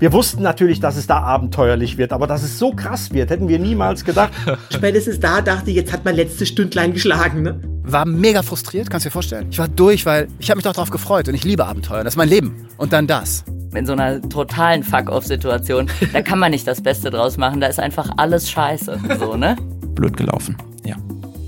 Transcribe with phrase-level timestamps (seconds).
[0.00, 3.48] Wir wussten natürlich, dass es da abenteuerlich wird, aber dass es so krass wird, hätten
[3.48, 4.30] wir niemals gedacht.
[4.70, 7.42] Spätestens da dachte ich, jetzt hat mein letztes Stündlein geschlagen.
[7.42, 7.60] Ne?
[7.82, 9.48] War mega frustriert, kannst du dir vorstellen.
[9.50, 12.04] Ich war durch, weil ich habe mich doch darauf gefreut und ich liebe Abenteuer.
[12.04, 12.68] Das ist mein Leben.
[12.76, 13.44] Und dann das.
[13.74, 17.60] In so einer totalen Fuck-off-Situation, da kann man nicht das Beste draus machen.
[17.60, 19.00] Da ist einfach alles scheiße.
[19.18, 19.56] So, ne?
[19.96, 20.56] Blöd gelaufen.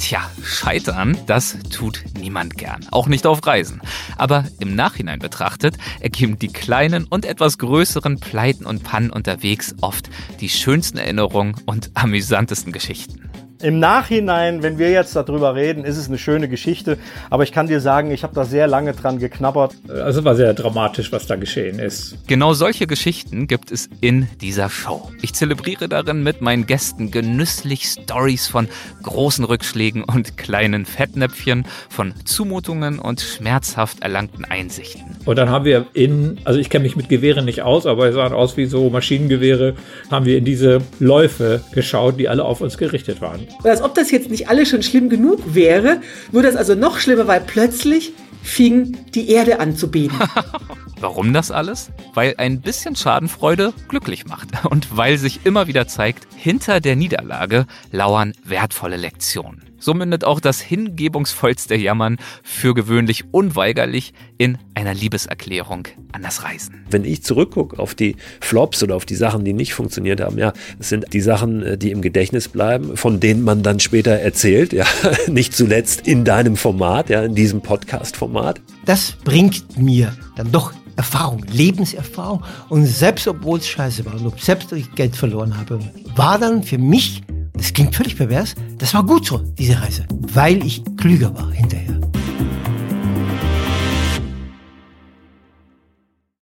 [0.00, 2.86] Tja, scheitern, das tut niemand gern.
[2.90, 3.82] Auch nicht auf Reisen.
[4.16, 10.08] Aber im Nachhinein betrachtet ergeben die kleinen und etwas größeren Pleiten und Pannen unterwegs oft
[10.40, 13.29] die schönsten Erinnerungen und amüsantesten Geschichten.
[13.62, 16.96] Im Nachhinein, wenn wir jetzt darüber reden, ist es eine schöne Geschichte.
[17.28, 19.74] Aber ich kann dir sagen, ich habe da sehr lange dran geknabbert.
[19.88, 22.16] Also war sehr dramatisch, was da geschehen ist.
[22.26, 25.10] Genau solche Geschichten gibt es in dieser Show.
[25.20, 28.66] Ich zelebriere darin mit meinen Gästen genüsslich Stories von
[29.02, 35.04] großen Rückschlägen und kleinen Fettnäpfchen, von Zumutungen und schmerzhaft erlangten Einsichten.
[35.26, 38.14] Und dann haben wir in, also ich kenne mich mit Gewehren nicht aus, aber es
[38.14, 39.74] sahen aus wie so Maschinengewehre,
[40.10, 43.49] haben wir in diese Läufe geschaut, die alle auf uns gerichtet waren.
[43.58, 46.00] Und als ob das jetzt nicht alles schon schlimm genug wäre,
[46.32, 50.18] wurde das also noch schlimmer, weil plötzlich fing die Erde an zu beben.
[51.00, 51.90] Warum das alles?
[52.14, 57.66] Weil ein bisschen Schadenfreude glücklich macht und weil sich immer wieder zeigt, hinter der Niederlage
[57.90, 59.69] lauern wertvolle Lektionen.
[59.80, 66.84] So mündet auch das hingebungsvollste Jammern für gewöhnlich unweigerlich in einer Liebeserklärung an das Reisen.
[66.90, 70.52] Wenn ich zurückgucke auf die Flops oder auf die Sachen, die nicht funktioniert haben, ja,
[70.78, 74.74] es sind die Sachen, äh, die im Gedächtnis bleiben, von denen man dann später erzählt,
[74.74, 74.84] ja,
[75.28, 78.60] nicht zuletzt in deinem Format, ja, in diesem Podcast-Format.
[78.84, 84.70] Das bringt mir dann doch Erfahrung, Lebenserfahrung und selbst obwohl es scheiße war und selbst
[84.72, 85.80] ich Geld verloren habe,
[86.14, 87.22] war dann für mich
[87.60, 88.54] das klingt völlig pervers.
[88.78, 91.99] Das war gut so, diese Reise, weil ich klüger war hinterher.